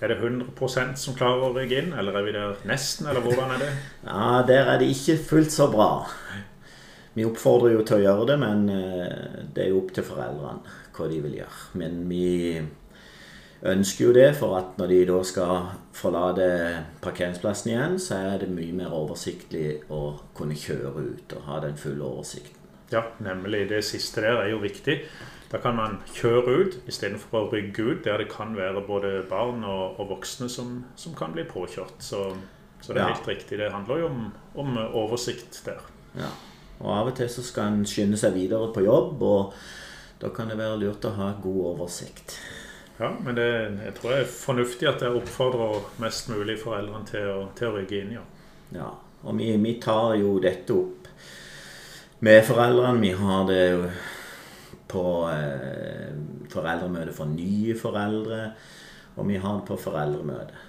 er 0.00 0.12
det 0.12 0.18
100% 0.18 0.98
som 1.00 1.16
klarer 1.18 1.46
å 1.46 1.54
rygge 1.54 1.82
inn? 1.82 1.92
Eller 1.96 2.18
er 2.18 2.26
vi 2.26 2.34
der 2.34 2.66
nesten, 2.68 3.06
eller 3.10 3.24
hvordan 3.24 3.54
er 3.56 3.62
det? 3.62 3.70
Ja, 4.08 4.42
der 4.48 4.72
er 4.72 4.82
det 4.82 4.90
ikke 4.92 5.20
fullt 5.30 5.54
så 5.54 5.68
bra. 5.72 5.90
Vi 7.16 7.24
oppfordrer 7.24 7.76
jo 7.76 7.84
til 7.86 8.00
å 8.00 8.04
gjøre 8.04 8.26
det, 8.32 8.40
men 8.42 8.66
eh, 8.72 9.44
det 9.54 9.64
er 9.64 9.70
jo 9.72 9.84
opp 9.84 9.94
til 9.96 10.04
foreldrene 10.04 10.74
hva 10.96 11.06
de 11.08 11.20
vil 11.24 11.38
gjøre. 11.38 11.62
Men 11.80 12.02
vi 12.10 12.26
ønsker 13.72 14.04
jo 14.06 14.12
det, 14.16 14.28
for 14.38 14.56
at 14.58 14.76
når 14.78 14.86
de 14.92 14.98
da 15.08 15.20
skal 15.26 15.70
forlate 15.96 16.46
parkeringsplassen 17.02 17.70
igjen, 17.72 17.96
så 18.02 18.18
er 18.32 18.42
det 18.44 18.50
mye 18.52 18.74
mer 18.76 18.92
oversiktlig 18.94 19.82
å 19.92 20.18
kunne 20.36 20.54
kjøre 20.58 20.92
ut 21.12 21.34
og 21.38 21.46
ha 21.48 21.60
den 21.64 21.76
fulle 21.80 22.04
oversikten. 22.04 22.52
Ja, 22.92 23.02
nemlig. 23.18 23.64
Det 23.70 23.80
siste 23.84 24.22
der 24.22 24.42
er 24.44 24.50
jo 24.52 24.60
viktig. 24.62 25.00
Da 25.50 25.58
kan 25.62 25.76
man 25.78 26.00
kjøre 26.14 26.54
ut 26.60 26.76
istedenfor 26.90 27.46
å 27.46 27.48
rygge 27.52 27.82
ut 27.92 28.04
der 28.04 28.18
det 28.22 28.28
kan 28.32 28.54
være 28.58 28.82
både 28.86 29.12
barn 29.30 29.64
og, 29.64 29.98
og 30.00 30.08
voksne 30.10 30.48
som, 30.50 30.84
som 30.98 31.14
kan 31.18 31.32
bli 31.34 31.44
påkjørt. 31.50 31.96
Så, 32.02 32.22
så 32.82 32.92
det 32.92 33.02
er 33.02 33.08
Ja. 33.08 33.14
helt 33.14 33.28
riktig. 33.28 33.58
Det 33.58 33.72
handler 33.72 34.02
jo 34.04 34.06
om, 34.10 34.32
om 34.54 34.78
oversikt 34.92 35.62
der. 35.66 35.82
Ja. 36.18 36.30
Og 36.80 36.90
av 36.92 37.06
og 37.10 37.16
til 37.16 37.28
så 37.32 37.42
skal 37.42 37.72
en 37.72 37.86
skynde 37.88 38.18
seg 38.20 38.34
videre 38.36 38.68
på 38.74 38.82
jobb, 38.84 39.22
og 39.22 39.54
da 40.20 40.28
kan 40.34 40.50
det 40.50 40.58
være 40.58 40.78
lurt 40.82 41.04
å 41.08 41.14
ha 41.16 41.30
god 41.42 41.62
oversikt. 41.74 42.36
Ja, 42.98 43.10
men 43.24 43.36
det, 43.36 43.46
jeg 43.84 43.94
tror 43.98 44.12
det 44.14 44.20
er 44.22 44.30
fornuftig 44.32 44.88
at 44.88 45.02
jeg 45.04 45.18
oppfordrer 45.18 45.82
mest 46.00 46.30
mulig 46.32 46.56
foreldrene 46.62 47.04
til 47.08 47.28
å, 47.28 47.40
til 47.58 47.68
å 47.68 47.74
rygge 47.76 48.00
inn, 48.00 48.14
ja. 48.16 48.24
Ja, 48.74 48.88
og 49.22 49.36
vi, 49.38 49.50
vi 49.62 49.74
tar 49.82 50.16
jo 50.18 50.38
dette 50.42 50.74
opp 50.74 51.10
med 52.24 52.40
foreldrene. 52.46 53.02
Vi 53.02 53.12
har 53.18 53.44
det 53.50 53.60
jo 53.74 53.84
på 54.90 55.04
eh, 55.28 56.16
foreldremøte 56.52 57.14
for 57.14 57.30
nye 57.30 57.76
foreldre, 57.78 58.40
og 59.16 59.28
vi 59.28 59.38
har 59.42 59.60
det 59.60 59.68
på 59.68 59.78
foreldremøte. 59.80 60.64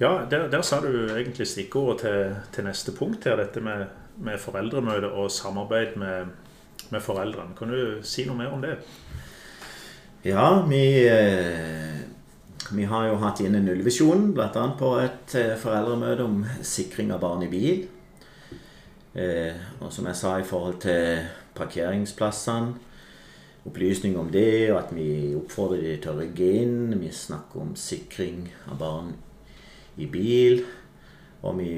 Ja, 0.00 0.24
der, 0.30 0.48
der 0.48 0.62
sa 0.62 0.80
du 0.80 0.90
egentlig 1.12 1.46
stikkordet 1.46 2.00
til, 2.00 2.36
til 2.54 2.64
neste 2.64 2.92
punkt 2.96 3.26
her, 3.28 3.36
dette 3.36 3.60
med, 3.60 3.84
med 4.16 4.40
foreldremøte 4.40 5.10
og 5.12 5.28
samarbeid 5.30 5.98
med, 6.00 6.32
med 6.90 7.02
foreldrene. 7.04 7.56
Kan 7.58 7.72
du 7.72 8.00
si 8.06 8.24
noe 8.28 8.38
mer 8.38 8.54
om 8.54 8.64
det? 8.64 8.78
Ja, 10.26 10.66
vi, 10.68 11.08
eh, 11.08 12.00
vi 12.72 12.84
har 12.84 13.06
jo 13.08 13.20
hatt 13.22 13.40
inne 13.40 13.62
nullvisjonen, 13.64 14.34
bl.a. 14.36 14.66
på 14.78 14.90
et 15.00 15.34
eh, 15.38 15.56
foreldremøte 15.60 16.26
om 16.26 16.42
sikring 16.66 17.12
av 17.14 17.22
barn 17.22 17.46
i 17.46 17.50
bil. 17.52 17.86
Eh, 19.14 19.56
og 19.80 19.88
som 19.92 20.06
jeg 20.10 20.18
sa 20.18 20.36
i 20.38 20.46
forhold 20.46 20.80
til 20.84 21.24
parkeringsplassene, 21.56 22.74
opplysning 23.68 24.18
om 24.20 24.28
det, 24.32 24.70
og 24.72 24.78
at 24.80 24.92
vi 24.96 25.34
oppfordrer 25.36 25.82
de 25.84 25.96
til 26.00 26.12
å 26.12 26.20
rygge 26.20 26.52
inn. 26.62 27.00
Vi 27.00 27.10
snakker 27.12 27.64
om 27.64 27.74
sikring 27.76 28.46
av 28.70 28.78
barn 28.80 29.10
i 30.00 30.08
bil. 30.08 30.62
Og 31.44 31.58
vi, 31.60 31.72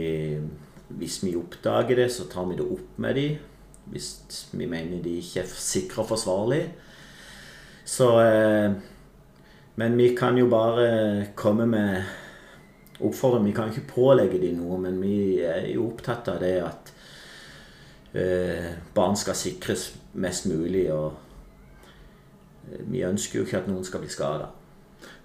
hvis 0.98 1.22
vi 1.24 1.36
oppdager 1.38 1.98
det, 2.02 2.10
så 2.14 2.26
tar 2.30 2.46
vi 2.50 2.58
det 2.58 2.66
opp 2.66 3.00
med 3.02 3.18
de. 3.18 3.26
Hvis 3.90 4.48
vi 4.52 4.66
mener 4.66 5.02
de 5.02 5.18
ikke 5.18 5.42
er 5.42 5.50
sikre 5.50 6.02
og 6.02 6.08
forsvarlige. 6.08 6.70
Så 7.84 8.08
eh, 8.20 8.72
Men 9.74 9.96
vi 9.96 10.14
kan 10.16 10.38
jo 10.38 10.48
bare 10.48 11.26
komme 11.34 11.66
med 11.66 12.02
oppfordring. 13.00 13.46
Vi 13.46 13.52
kan 13.52 13.68
ikke 13.68 13.88
pålegge 13.94 14.40
de 14.40 14.52
noe, 14.52 14.78
men 14.78 15.00
vi 15.02 15.40
er 15.40 15.66
jo 15.72 15.88
opptatt 15.88 16.28
av 16.28 16.40
det 16.42 16.54
at 16.60 16.92
eh, 18.12 18.68
barn 18.94 19.16
skal 19.16 19.38
sikres 19.38 19.88
mest 20.12 20.46
mulig. 20.46 20.86
Og 20.92 21.12
eh, 22.68 22.84
vi 22.84 23.04
ønsker 23.08 23.40
jo 23.40 23.46
ikke 23.46 23.62
at 23.62 23.70
noen 23.72 23.84
skal 23.88 24.04
bli 24.04 24.12
skada. 24.12 24.50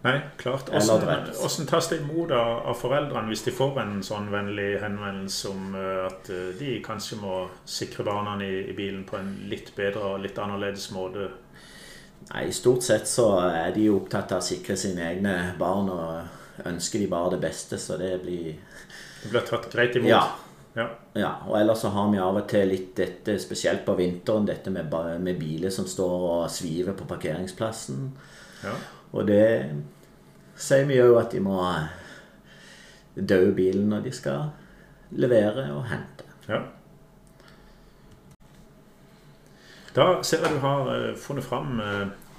Nei, 0.05 0.19
klart. 0.37 0.69
Hvordan, 0.69 1.67
tas 1.67 1.89
det 1.89 1.97
imot 2.03 2.31
av, 2.31 2.67
av 2.69 2.77
foreldrene 2.77 3.31
hvis 3.31 3.43
de 3.47 3.53
får 3.55 3.79
en 3.81 3.95
sånn 4.05 4.29
vennlig 4.29 4.77
henvendelse 4.83 5.49
om 5.49 5.73
eh, 5.75 6.03
at 6.05 6.29
eh, 6.33 6.51
de 6.59 6.75
kanskje 6.85 7.17
må 7.21 7.39
sikre 7.65 8.05
barna 8.05 8.37
i, 8.45 8.69
i 8.69 8.75
bilen 8.77 9.03
på 9.09 9.17
en 9.17 9.33
litt 9.49 9.73
bedre 9.75 10.13
og 10.13 10.21
litt 10.23 10.37
annerledes 10.37 10.91
måte? 10.93 11.31
Nei, 12.29 12.45
Stort 12.53 12.85
sett 12.85 13.09
så 13.09 13.31
er 13.49 13.71
de 13.73 13.87
jo 13.87 13.97
opptatt 13.97 14.35
av 14.35 14.43
å 14.43 14.45
sikre 14.45 14.77
sine 14.77 15.05
egne 15.09 15.37
barn 15.59 15.89
og 15.93 16.67
ønsker 16.67 17.01
de 17.01 17.07
bare 17.09 17.33
det 17.35 17.41
beste, 17.47 17.79
så 17.81 17.97
det 17.97 18.13
blir 18.21 18.53
Det 19.23 19.31
blir 19.31 19.47
tatt 19.49 19.65
greit 19.73 19.97
imot? 19.97 20.11
Ja. 20.13 20.27
Ja. 20.77 20.85
Ja, 21.17 21.31
og 21.47 21.55
ellers 21.57 21.81
så 21.81 21.89
har 21.89 22.11
vi 22.11 22.19
av 22.21 22.35
og 22.37 22.45
til 22.51 22.69
litt 22.69 22.91
dette, 22.99 23.39
spesielt 23.41 23.81
på 23.85 23.95
vinteren, 23.97 24.45
dette 24.45 24.69
med, 24.69 24.93
med 25.25 25.39
biler 25.39 25.73
som 25.73 25.87
står 25.89 26.27
og 26.27 26.51
sviver 26.53 26.93
på 26.93 27.09
parkeringsplassen. 27.09 28.11
ja. 28.61 28.75
Og 29.13 29.27
det 29.27 29.47
sier 30.57 30.87
vi 30.89 30.97
jo 30.99 31.15
at 31.19 31.31
de 31.31 31.41
må 31.43 31.59
dø 33.15 33.41
bilen 33.55 33.87
når 33.91 34.07
de 34.07 34.13
skal 34.13 34.49
levere 35.17 35.69
og 35.73 35.85
hente. 35.89 36.27
Ja. 36.47 36.61
Da 39.95 40.07
ser 40.21 40.43
jeg 40.45 40.57
du 40.57 40.61
har 40.61 40.89
eh, 40.93 41.13
funnet 41.17 41.45
fram 41.47 41.79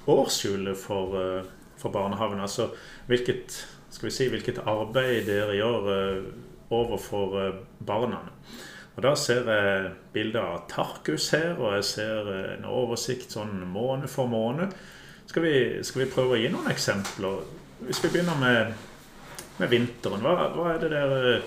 årshjulet 0.09 0.77
for, 0.77 1.15
eh, 1.19 1.43
for 1.77 1.89
barnehagen. 1.91 2.39
Altså 2.39 2.69
hvilket, 3.07 3.67
skal 3.89 4.07
vi 4.09 4.15
si, 4.15 4.27
hvilket 4.29 4.61
arbeid 4.65 5.27
dere 5.27 5.57
gjør 5.57 5.89
eh, 5.95 6.29
overfor 6.69 7.39
eh, 7.43 7.61
barna. 7.85 8.23
Og 8.95 9.03
Da 9.03 9.15
ser 9.15 9.47
jeg 9.47 9.91
bilder 10.13 10.41
av 10.41 10.63
Tarkus 10.69 11.29
her, 11.31 11.55
og 11.57 11.75
jeg 11.77 11.83
ser 11.93 12.31
eh, 12.33 12.55
en 12.57 12.65
oversikt 12.67 13.35
sånn 13.35 13.61
måned 13.71 14.09
for 14.11 14.27
måned. 14.27 14.75
Skal 15.29 15.43
vi, 15.45 15.57
skal 15.85 16.01
vi 16.01 16.09
prøve 16.09 16.33
å 16.33 16.37
gi 16.41 16.47
noen 16.49 16.71
eksempler? 16.71 17.43
Hvis 17.85 17.99
vi 18.01 18.09
begynner 18.09 18.37
med, 18.41 18.71
med 19.59 19.69
vinteren. 19.69 20.23
Hva, 20.25 20.47
hva 20.55 20.71
er 20.71 20.79
det 20.81 20.87
der 20.89 21.43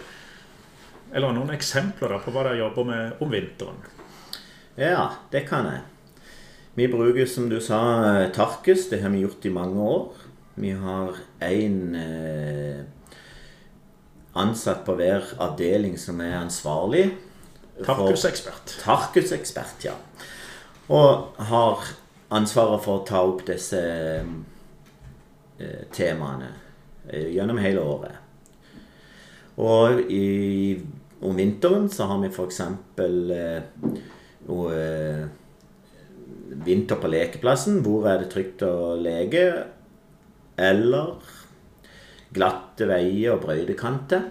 Eller 1.13 1.33
noen 1.35 1.51
eksempler 1.51 2.15
på 2.23 2.31
hva 2.31 2.45
dere 2.47 2.61
jobber 2.61 2.87
med 2.87 3.25
om 3.25 3.33
vinteren? 3.33 3.81
Ja, 4.79 5.09
det 5.33 5.43
kan 5.49 5.67
jeg. 5.67 5.83
Vi 6.79 6.87
bruker, 6.89 7.27
som 7.27 7.49
du 7.51 7.59
sa, 7.61 7.81
Tarkus. 8.33 8.87
Det 8.89 9.03
har 9.03 9.11
vi 9.13 9.25
gjort 9.25 9.49
i 9.51 9.53
mange 9.53 9.89
år. 9.97 10.23
Vi 10.63 10.71
har 10.79 11.19
én 11.43 11.97
eh, 11.99 12.85
ansatt 14.39 14.87
på 14.87 14.95
hver 14.97 15.27
avdeling 15.43 15.99
som 16.01 16.23
er 16.23 16.39
ansvarlig. 16.39 17.09
Tarkusekspert. 17.83 18.77
Tarkusekspert, 18.87 19.85
ja. 19.91 19.99
Og 20.87 21.35
har 21.51 21.83
ansvaret 22.33 22.83
for 22.85 23.01
å 23.01 23.07
ta 23.07 23.23
opp 23.27 23.45
disse 23.49 23.81
eh, 24.23 25.83
temaene 25.95 26.51
eh, 27.09 27.33
gjennom 27.35 27.61
hele 27.63 27.85
året. 27.85 28.19
Og 29.61 30.01
i, 30.11 30.81
om 31.21 31.37
vinteren 31.37 31.89
så 31.93 32.09
har 32.11 32.23
vi 32.23 32.31
f.eks. 32.33 32.61
Eh, 33.05 33.63
eh, 34.49 35.23
vinter 36.67 37.01
på 37.01 37.13
lekeplassen. 37.13 37.83
Hvor 37.85 38.09
er 38.11 38.23
det 38.23 38.33
trygt 38.33 38.65
å 38.67 38.95
leke? 39.01 39.45
Eller 40.61 41.37
glatte 42.33 42.89
veier 42.89 43.37
og 43.37 43.45
brøytekanter. 43.45 44.31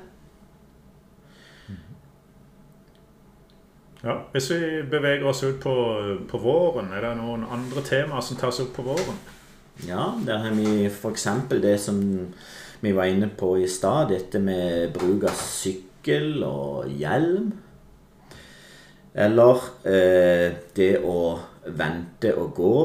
Ja, 4.04 4.16
Hvis 4.32 4.50
vi 4.52 4.82
beveger 4.90 5.28
oss 5.30 5.44
ut 5.44 5.60
på, 5.62 5.74
på, 6.30 6.38
våren, 6.42 6.90
er 6.94 7.04
det 7.06 7.12
noen 7.20 7.44
andre 7.46 7.84
temaer 7.86 8.24
som 8.26 8.40
tas 8.40 8.60
opp 8.64 8.74
på 8.74 8.86
våren? 8.88 9.20
Ja, 9.86 10.08
der 10.26 10.42
har 10.42 10.56
vi 10.58 10.88
f.eks. 10.90 11.28
det 11.62 11.76
som 11.82 12.00
vi 12.82 12.94
var 12.98 13.12
inne 13.12 13.30
på 13.38 13.54
i 13.62 13.68
stad. 13.70 14.10
Dette 14.10 14.42
med 14.42 14.90
bruk 14.96 15.28
av 15.30 15.38
sykkel 15.38 16.42
og 16.48 16.90
hjelm. 16.98 17.52
Eller 19.14 19.62
eh, 19.86 20.48
det 20.74 20.96
å 21.06 21.38
vente 21.70 22.34
og 22.42 22.56
gå. 22.58 22.78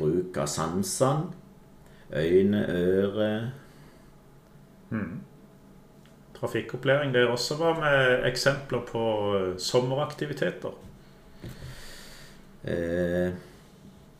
Bruk 0.00 0.40
av 0.40 0.48
sansene. 0.48 1.36
Øyne, 2.16 2.64
øre. 2.68 3.28
Hmm 4.88 5.20
trafikkopplæring 6.42 7.14
der 7.14 7.30
også. 7.30 7.56
Hva 7.60 7.72
med 7.78 8.26
eksempler 8.26 8.82
på 8.88 9.04
eh, 9.36 9.52
sommeraktiviteter? 9.62 10.74
Eh, 12.64 13.30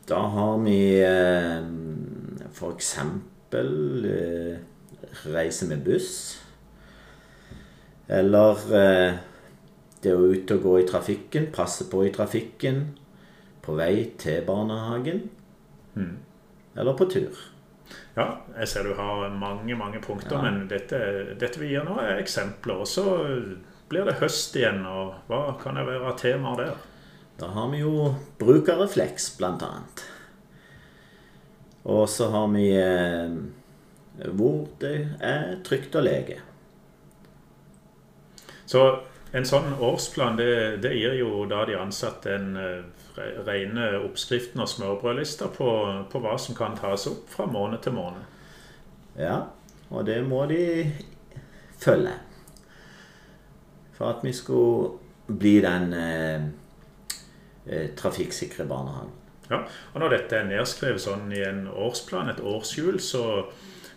da 0.09 0.21
har 0.35 0.57
vi 0.63 0.79
eh, 1.03 1.67
f.eks. 2.53 2.97
Eh, 3.53 4.55
reise 5.35 5.67
med 5.67 5.83
buss. 5.85 6.39
Eller 8.07 8.65
eh, 8.79 9.21
det 10.03 10.15
å 10.15 10.27
ut 10.27 10.51
og 10.55 10.63
gå 10.63 10.77
i 10.79 10.87
trafikken, 10.87 11.51
passe 11.55 11.87
på 11.91 12.05
i 12.07 12.11
trafikken. 12.15 12.85
På 13.63 13.75
vei 13.79 14.11
til 14.19 14.43
barnehagen. 14.47 15.25
Mm. 15.95 16.17
Eller 16.75 16.97
på 16.99 17.07
tur. 17.11 17.35
Ja, 18.15 18.27
jeg 18.59 18.69
ser 18.69 18.87
du 18.87 18.93
har 18.97 19.29
mange 19.33 19.75
mange 19.75 20.01
punkter, 20.01 20.37
ja. 20.37 20.41
men 20.45 20.67
dette, 20.69 20.99
dette, 21.39 21.59
vi 21.61 21.71
gir 21.73 21.85
nå, 21.87 21.97
er 22.01 22.21
eksempler. 22.21 22.83
Og 22.83 22.89
så 22.89 23.05
blir 23.89 24.07
det 24.07 24.19
høst 24.21 24.55
igjen, 24.57 24.83
og 24.85 25.15
hva 25.29 25.45
kan 25.61 25.77
det 25.79 25.87
være 25.89 26.15
temaer 26.21 26.61
der? 26.61 26.81
Da 27.41 27.49
har 27.55 27.71
vi 27.73 27.81
jo 27.81 28.13
brukerrefleks, 28.39 29.33
blant 29.39 29.65
annet. 29.65 30.05
Og 31.83 32.05
så 32.09 32.29
har 32.31 32.47
vi 32.53 32.67
eh, 32.79 33.33
hvor 34.37 34.67
det 34.79 34.95
er 35.19 35.57
trygt 35.65 35.97
å 35.97 36.03
leke. 36.05 36.39
Så 38.69 38.83
en 39.33 39.45
sånn 39.45 39.73
årsplan 39.81 40.37
det, 40.37 40.53
det 40.85 40.93
gir 40.95 41.17
jo 41.17 41.43
da 41.49 41.63
de 41.67 41.75
ansatte 41.81 42.31
en 42.37 42.53
eh, 42.57 43.02
rene 43.17 43.89
oppskriften 44.01 44.61
og 44.63 44.69
smørbrødlister 44.69 45.51
på, 45.53 45.69
på, 46.09 46.21
hva 46.23 46.37
som 46.41 46.57
kan 46.57 46.77
tas 46.77 47.07
opp 47.11 47.29
fra 47.29 47.45
måned 47.49 47.83
til 47.85 47.95
måned. 47.97 48.23
Ja, 49.19 49.39
og 49.93 50.05
det 50.07 50.19
må 50.25 50.45
de 50.49 50.91
følge. 51.77 52.15
For 53.93 54.09
at 54.09 54.23
vi 54.25 54.33
skulle 54.33 54.97
bli 55.27 55.59
den 55.61 55.93
eh, 55.93 56.47
eh, 57.67 57.91
trafikksikre 57.95 58.65
barnehagen. 58.65 59.13
Ja, 59.51 59.59
og 59.93 59.99
Når 59.99 60.15
dette 60.15 60.39
er 60.39 60.49
nedskrevet 60.49 61.03
sånn 61.03 61.29
i 61.35 61.43
en 61.45 61.67
årsplan, 61.67 62.31
et 62.31 62.41
årshjul, 62.41 62.97
så 63.03 63.51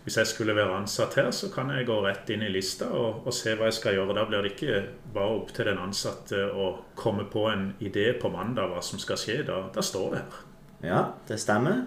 hvis 0.06 0.20
jeg 0.20 0.28
skulle 0.30 0.54
være 0.54 0.70
ansatt 0.70 1.16
her, 1.18 1.32
så 1.34 1.48
kan 1.50 1.72
jeg 1.74 1.88
gå 1.88 1.96
rett 2.04 2.28
inn 2.30 2.44
i 2.46 2.50
lista 2.54 2.86
og, 2.94 3.24
og, 3.26 3.32
se 3.34 3.56
hva 3.58 3.66
jeg 3.66 3.74
skal 3.80 3.96
gjøre. 3.96 4.14
Da 4.14 4.22
blir 4.28 4.44
det 4.44 4.52
ikke 4.52 4.84
bare 5.16 5.34
opp 5.40 5.50
til 5.50 5.66
den 5.66 5.80
ansatte 5.82 6.44
å 6.46 6.68
komme 6.94 7.24
på 7.26 7.48
en 7.50 7.72
idé 7.82 8.12
på 8.14 8.30
mandag 8.30 8.70
hva 8.70 8.84
som 8.86 9.02
skal 9.02 9.18
skje. 9.18 9.40
Da, 9.48 9.64
da 9.74 9.82
står 9.82 10.14
det 10.14 10.22
her. 10.22 10.38
Ja, 10.86 11.02
det 11.26 11.40
stemmer. 11.42 11.82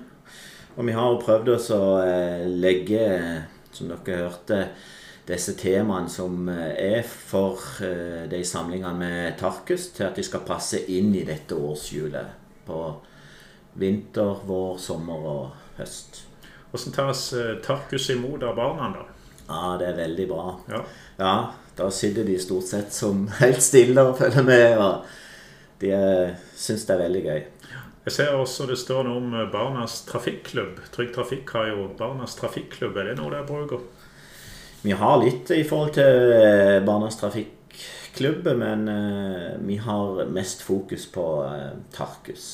Og 0.75 0.83
vi 0.89 0.97
har 0.99 1.07
jo 1.13 1.23
prøvd 1.23 1.53
oss 1.55 1.71
å 1.71 1.81
eh, 2.03 2.43
legge, 2.59 3.07
som 3.71 3.87
dere 3.87 4.21
hørte, 4.25 4.61
disse 5.29 5.55
temaene 5.55 6.11
som 6.11 6.51
eh, 6.51 6.75
er 6.99 7.07
for 7.07 7.63
eh, 7.87 8.27
de 8.27 8.43
samlingene 8.43 8.99
med 8.99 9.39
Tarkus, 9.39 9.93
til 9.95 10.09
at 10.11 10.19
de 10.19 10.27
skal 10.27 10.43
passe 10.43 10.83
inn 10.91 11.15
i 11.15 11.23
dette 11.23 11.55
årshjulet 11.55 12.67
på 12.67 12.81
vinter, 13.79 14.43
vår, 14.43 14.75
sommer 14.83 15.29
og 15.37 15.69
høst. 15.79 16.25
Hvordan 16.71 16.93
tas 16.93 17.33
eh, 17.33 17.55
Tarkus 17.65 18.09
imot 18.09 18.43
av 18.43 18.55
barna, 18.55 18.89
da? 18.93 19.05
Ja, 19.47 19.77
det 19.79 19.87
er 19.87 19.95
veldig 19.97 20.27
bra. 20.29 20.43
Ja. 20.69 20.81
ja. 21.17 21.37
Da 21.79 21.87
sitter 21.91 22.27
de 22.27 22.35
stort 22.39 22.67
sett 22.69 22.93
som 22.93 23.25
helt 23.41 23.63
stille 23.65 24.03
og 24.05 24.19
følger 24.19 24.45
med. 24.45 24.77
og 24.77 25.81
De 25.81 25.93
syns 26.59 26.85
det 26.85 26.95
er 26.95 27.01
veldig 27.07 27.23
gøy. 27.25 27.39
Jeg 28.05 28.15
ser 28.15 28.35
også 28.37 28.65
det 28.69 28.77
står 28.81 29.07
noe 29.07 29.21
om 29.21 29.33
eh, 29.33 29.47
Barnas 29.49 30.03
Trafikklubb. 30.09 30.83
Trygg 30.93 31.13
Trafikk 31.15 31.55
har 31.57 31.71
jo 31.73 31.87
Barnas 31.97 32.37
Trafikklubb. 32.37 32.97
Er 33.01 33.11
det 33.11 33.17
noe 33.17 33.33
dere 33.33 33.49
bruker? 33.49 33.87
Vi 34.83 34.93
har 34.95 35.17
litt 35.19 35.49
i 35.51 35.63
forhold 35.67 35.95
til 35.97 36.35
eh, 36.37 36.77
Barnas 36.85 37.17
Trafikklubb, 37.19 38.45
men 38.59 38.85
vi 39.65 39.77
har 39.81 40.25
mest 40.29 40.61
fokus 40.65 41.05
på 41.09 41.25
Tarkus. 41.95 42.49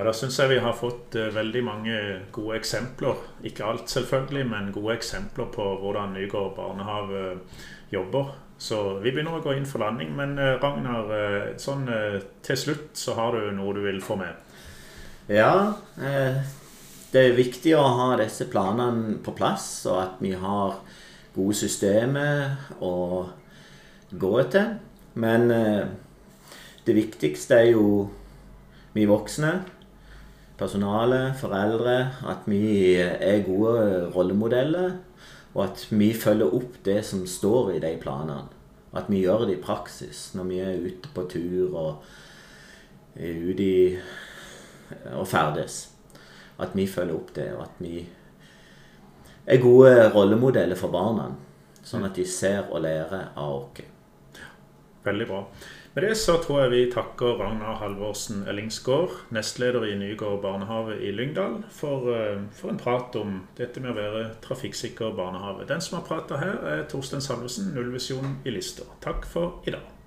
Ja, 0.00 0.04
Da 0.08 0.14
syns 0.16 0.38
jeg 0.40 0.48
vi 0.48 0.62
har 0.64 0.72
fått 0.72 1.12
uh, 1.20 1.26
veldig 1.28 1.60
mange 1.60 1.96
gode 2.32 2.54
eksempler. 2.56 3.18
Ikke 3.44 3.66
alt, 3.68 3.90
selvfølgelig, 3.92 4.46
men 4.48 4.70
gode 4.72 4.94
eksempler 4.94 5.50
på 5.52 5.64
hvordan 5.82 6.14
Nygård 6.16 6.54
barnehage 6.56 7.34
jobber. 7.92 8.30
Så 8.56 8.78
vi 9.02 9.10
begynner 9.12 9.36
å 9.36 9.42
gå 9.44 9.52
inn 9.58 9.66
for 9.68 9.84
landing. 9.84 10.14
Men 10.16 10.38
uh, 10.40 10.54
Ragnar, 10.62 11.12
sånn 11.60 11.84
til 12.46 12.56
slutt 12.56 12.96
så 12.96 13.12
har 13.18 13.36
du 13.36 13.50
noe 13.58 13.74
du 13.76 13.82
vil 13.84 14.00
få 14.00 14.16
med? 14.16 14.38
Ja. 15.28 15.76
det 17.12 17.20
er 17.20 17.36
viktig 17.36 17.74
å 17.76 17.82
ha 17.98 18.06
disse 18.18 18.46
planene 18.50 19.18
på 19.20 19.34
plass, 19.36 19.84
og 19.86 19.98
at 20.00 20.22
vi 20.24 20.32
har 20.32 20.78
gode 21.34 21.58
systemer 21.58 22.56
å 22.80 22.94
gå 24.10 24.32
etter. 24.40 24.72
Men 25.20 25.46
det 26.88 26.96
viktigste 26.96 27.60
er 27.60 27.68
jo 27.74 28.08
vi 28.96 29.04
voksne 29.06 29.52
personale, 30.60 31.32
foreldre, 31.40 31.96
at 32.28 32.44
vi 32.50 32.94
er 33.00 33.46
gode 33.46 34.10
rollemodeller. 34.14 34.98
Og 35.54 35.64
at 35.64 35.86
vi 35.90 36.12
følger 36.14 36.54
opp 36.54 36.76
det 36.86 37.00
som 37.08 37.24
står 37.26 37.72
i 37.74 37.82
de 37.82 37.96
planene. 38.02 38.46
At 38.94 39.08
vi 39.10 39.22
gjør 39.24 39.46
det 39.48 39.58
i 39.58 39.62
praksis 39.62 40.30
når 40.34 40.46
vi 40.50 40.60
er 40.62 40.82
ute 40.82 41.10
på 41.14 41.24
tur 41.30 41.74
og 41.78 42.04
ute 43.16 43.64
i, 43.64 43.98
og 45.14 45.26
ferdes. 45.30 45.82
At 46.60 46.74
vi 46.76 46.86
følger 46.90 47.16
opp 47.16 47.34
det, 47.34 47.48
og 47.56 47.64
at 47.64 47.82
vi 47.82 48.04
er 49.46 49.62
gode 49.62 50.10
rollemodeller 50.14 50.78
for 50.78 50.92
barna. 50.92 51.30
Sånn 51.82 52.04
at 52.06 52.18
de 52.18 52.26
ser 52.28 52.68
og 52.68 52.84
lærer 52.84 53.30
av 53.34 53.56
oss. 53.56 53.86
Veldig 55.06 55.26
bra. 55.30 55.44
Med 55.94 56.04
det 56.04 56.14
så 56.14 56.36
tror 56.38 56.60
jeg 56.60 56.70
vi 56.70 56.80
takker 56.92 57.40
Ragnar 57.40 57.80
Halvorsen 57.80 58.44
Ellingsgård, 58.48 59.10
nestleder 59.34 59.88
i 59.88 59.96
Nygård 59.98 60.38
barnehage 60.42 61.00
i 61.02 61.10
Lyngdal, 61.10 61.64
for, 61.70 62.12
eh, 62.14 62.44
for, 62.54 62.70
en 62.70 62.78
prat 62.78 63.16
om 63.18 63.40
dette 63.58 63.82
med 63.82 63.90
å 63.90 63.98
være 63.98 64.28
trafikksikker 64.44 65.16
barnehage. 65.18 65.66
Den 65.66 65.82
som 65.82 65.98
har 65.98 66.06
prata 66.06 66.38
her, 66.38 66.62
er 66.62 66.86
Torstein 66.86 67.20
Salvesen, 67.20 67.74
Nullvisjon 67.74 68.38
i 68.44 68.54
Lister. 68.54 68.86
Takk 69.02 69.26
for 69.26 69.64
i 69.66 69.74
dag. 69.74 69.99